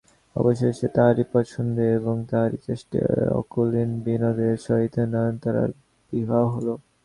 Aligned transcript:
অবশেষে 0.35 0.87
তাঁহারই 0.95 1.25
পছন্দে 1.33 1.85
এবং 1.99 2.15
তাঁহারই 2.29 2.59
চেষ্টায় 2.67 3.09
অকুলীন 3.41 3.89
বিনোদের 4.05 4.55
সহিত 4.67 4.95
নয়নতারার 5.13 5.71
বিবাহ 6.13 6.43
হয়। 6.53 6.75